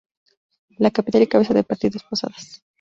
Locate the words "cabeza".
1.27-1.53